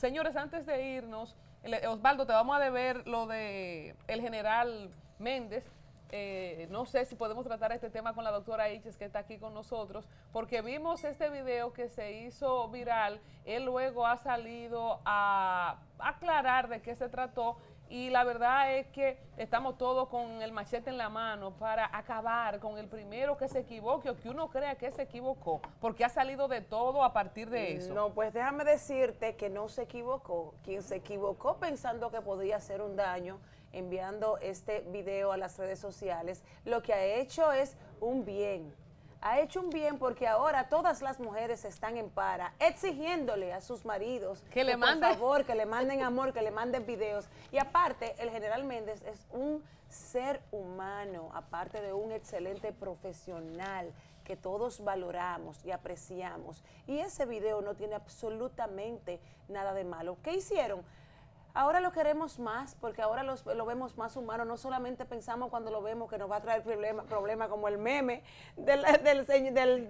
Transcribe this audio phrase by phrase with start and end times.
[0.00, 1.36] Señores, antes de irnos,
[1.86, 4.88] Osvaldo, te vamos a deber lo de el general
[5.18, 5.70] Méndez.
[6.08, 9.36] Eh, no sé si podemos tratar este tema con la doctora Iches, que está aquí
[9.36, 13.20] con nosotros, porque vimos este video que se hizo viral.
[13.44, 17.58] Él luego ha salido a aclarar de qué se trató
[17.90, 22.60] y la verdad es que estamos todos con el machete en la mano para acabar
[22.60, 26.08] con el primero que se equivoque o que uno crea que se equivocó, porque ha
[26.08, 27.92] salido de todo a partir de eso.
[27.92, 30.54] No, pues déjame decirte que no se equivocó.
[30.62, 33.40] Quien se equivocó pensando que podía hacer un daño
[33.72, 38.72] enviando este video a las redes sociales, lo que ha hecho es un bien
[39.20, 43.84] ha hecho un bien porque ahora todas las mujeres están en para exigiéndole a sus
[43.84, 47.28] maridos que le manden favor, que le manden amor, que le manden videos.
[47.52, 53.92] Y aparte, el general Méndez es un ser humano, aparte de un excelente profesional
[54.24, 56.62] que todos valoramos y apreciamos.
[56.86, 60.16] Y ese video no tiene absolutamente nada de malo.
[60.22, 60.82] ¿Qué hicieron?
[61.54, 64.44] Ahora lo queremos más porque ahora lo vemos más humano.
[64.44, 67.78] No solamente pensamos cuando lo vemos que nos va a traer problemas problema como el
[67.78, 68.22] meme
[68.56, 68.82] del,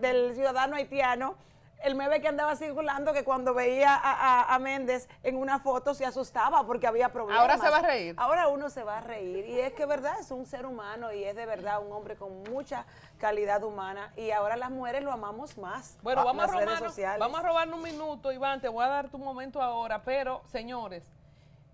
[0.00, 1.36] del, ciudadano haitiano
[1.82, 6.66] el meme que andaba circulando que cuando veía a, Méndez en una foto se asustaba
[6.66, 7.40] porque había problemas.
[7.40, 8.14] Ahora se va a reír.
[8.18, 9.46] Ahora uno se va a reír.
[9.46, 12.42] Y es que verdad es un ser humano y es de verdad un hombre con
[12.42, 12.84] mucha
[13.18, 14.12] calidad humana.
[14.16, 15.96] Y ahora las mujeres lo amamos más.
[16.02, 18.60] Bueno, vamos, a robarnos, vamos a robarnos un minuto, Iván.
[18.60, 20.02] Te voy a dar tu momento ahora.
[20.02, 21.10] Pero, señores,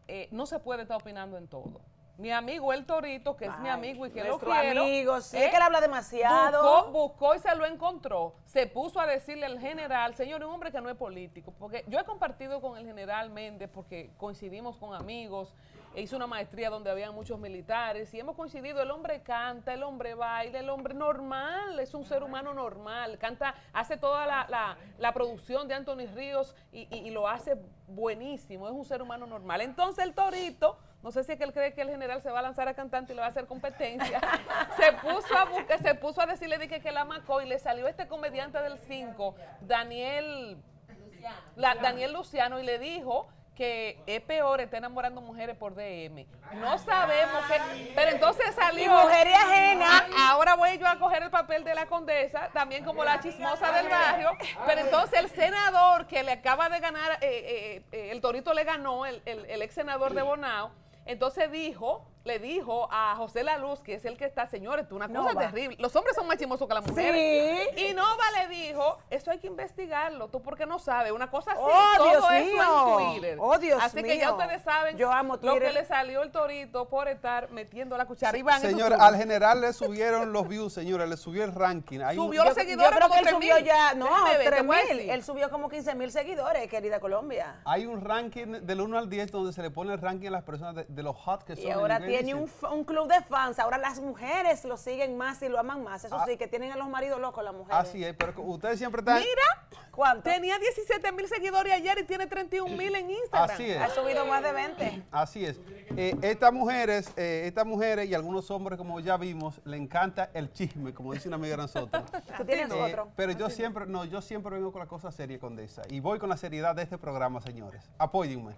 [0.09, 1.81] eh, no se puede estar opinando en todo.
[2.19, 4.83] Mi amigo El Torito, que es mi amigo y que lo quiero.
[4.83, 6.91] amigo, sí, es que él habla demasiado.
[6.91, 8.35] Buscó, y se lo encontró.
[8.47, 11.53] Se puso a decirle al general, señor, un hombre que no es político.
[11.59, 15.55] Porque yo he compartido con el general Méndez porque coincidimos con amigos.
[15.95, 18.83] E hizo una maestría donde había muchos militares y hemos coincidido.
[18.83, 23.19] El hombre canta, el hombre baila, el hombre normal, es un ser humano normal.
[23.19, 27.57] Canta, hace toda la, producción de Anthony Ríos y, y lo hace
[27.89, 28.69] buenísimo.
[28.69, 29.61] Es un ser humano normal.
[29.61, 32.41] Entonces el Torito no sé si es que él cree que el general se va
[32.41, 34.21] a lanzar a cantante y le va a hacer competencia,
[34.77, 38.09] se puso a se puso a decirle dije que la macó y le salió este
[38.09, 40.57] comediante del 5, Daniel
[40.99, 41.81] Luciano.
[41.81, 46.27] Daniel Luciano, y le dijo que es peor estar enamorando mujeres por DM.
[46.55, 47.93] No sabemos qué.
[47.95, 48.85] Pero entonces salió.
[48.85, 50.07] Y mujeres ajenas.
[50.19, 53.89] Ahora voy yo a coger el papel de la condesa, también como la chismosa del
[53.89, 54.37] barrio.
[54.67, 58.65] Pero entonces el senador que le acaba de ganar, eh, eh, eh, el Torito le
[58.65, 60.73] ganó, el, el, el ex senador de Bonao
[61.07, 64.97] entonces dijo, le dijo a José La Luz, que es el que está, señores, tú
[64.97, 65.77] una cosa terrible.
[65.79, 67.69] Los hombres son más chimosos que las mujeres.
[67.75, 67.87] Sí.
[67.87, 71.61] Y Nova le dijo, eso hay que investigarlo, tú porque no sabes, una cosa así,
[71.63, 73.01] oh, todo Dios eso mío.
[73.01, 73.39] en Twitter.
[73.41, 76.89] Oh, Dios así que ya ustedes saben Yo amo lo que le salió el torito
[76.89, 78.37] por estar metiendo la cuchara.
[78.37, 82.01] Iván, Señor, al general le subieron los views, señores, le subió el ranking.
[82.15, 84.09] subió los seguidores yo creo que él subió ya, no,
[84.45, 85.11] 3 mil.
[85.11, 87.61] Él subió como 15 mil seguidores, querida Colombia.
[87.65, 90.45] Hay un ranking del 1 al 10 donde se le pone el ranking a las
[90.45, 91.65] personas de, los hot que son.
[91.65, 93.59] Y ahora tiene un, un club de fans.
[93.59, 96.05] Ahora las mujeres lo siguen más y lo aman más.
[96.05, 96.25] Eso ah.
[96.27, 97.79] sí, que tienen a los maridos locos las mujeres.
[97.79, 99.19] Así es, pero ustedes siempre están...
[99.19, 100.31] Mira, ¿cuánto?
[100.31, 103.51] Tenía 17 mil seguidores ayer y tiene 31 mil en Instagram.
[103.51, 103.81] Así es.
[103.81, 105.03] Ha subido más de 20.
[105.11, 105.61] Así es.
[105.97, 110.53] Eh, estas mujeres, eh, estas mujeres y algunos hombres, como ya vimos, le encanta el
[110.53, 112.05] chisme, como dice una amiga de nosotros.
[112.37, 113.11] ¿Tú tienes eh, otro?
[113.17, 115.83] Pero yo siempre, no, yo siempre vengo con la cosa seria, Condesa.
[115.91, 117.89] Y voy con la seriedad de este programa, señores.
[117.99, 118.55] Apóyenme.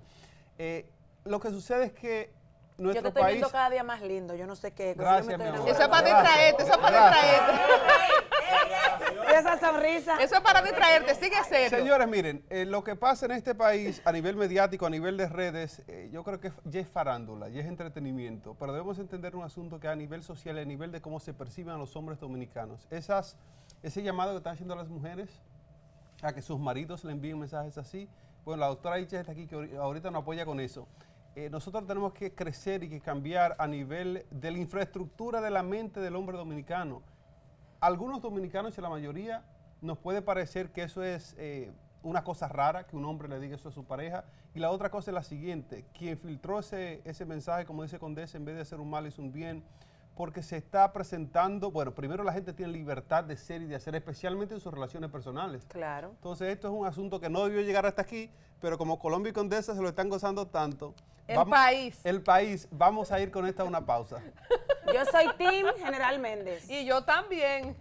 [1.25, 2.38] lo que sucede es que
[2.78, 4.94] yo te estoy viendo cada día más lindo, yo no sé qué.
[4.94, 5.69] Gracias, mi amor.
[5.69, 7.62] Eso es para distraerte, eso es para distraerte.
[9.39, 10.16] esa sonrisa.
[10.21, 11.77] Eso es para distraerte, sigue serio.
[11.78, 15.28] Señores, miren, eh, lo que pasa en este país a nivel mediático, a nivel de
[15.28, 19.44] redes, eh, yo creo que ya es farándula, ya es entretenimiento, pero debemos entender un
[19.44, 22.87] asunto que a nivel social, a nivel de cómo se perciben a los hombres dominicanos,
[22.91, 23.37] esas,
[23.83, 25.31] ese llamado que están haciendo las mujeres
[26.22, 28.09] a que sus maridos le envíen mensajes así,
[28.44, 30.88] bueno, la doctora Icha está aquí que ahorita nos apoya con eso.
[31.37, 35.62] Eh, nosotros tenemos que crecer y que cambiar a nivel de la infraestructura de la
[35.62, 37.03] mente del hombre dominicano.
[37.81, 39.44] Algunos dominicanos y la mayoría
[39.81, 41.70] nos puede parecer que eso es eh,
[42.02, 44.25] una cosa rara, que un hombre le diga eso a su pareja.
[44.55, 48.44] Y la otra cosa es la siguiente, quien filtró ese, mensaje, como dice Condés, en
[48.44, 49.62] vez de hacer un mal, hizo un bien
[50.19, 53.94] porque se está presentando, bueno, primero la gente tiene libertad de ser y de hacer,
[53.94, 55.65] especialmente en sus relaciones personales.
[55.69, 56.11] Claro.
[56.11, 58.29] Entonces esto es un asunto que no debió llegar hasta aquí,
[58.61, 60.93] pero como Colombia y Condesa se lo están gozando tanto.
[61.29, 62.00] El país.
[62.05, 62.67] El país.
[62.73, 64.20] Vamos a ir con esta una pausa.
[64.93, 66.69] Yo soy Tim General Méndez.
[66.69, 67.76] Y yo también.